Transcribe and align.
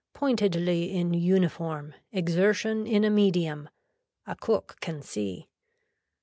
Pointedly 0.15 0.91
in 0.95 1.13
uniform, 1.13 1.93
exertion 2.11 2.87
in 2.87 3.03
a 3.03 3.11
medium. 3.11 3.69
A 4.25 4.35
cook 4.35 4.77
can 4.81 5.03
see. 5.03 5.47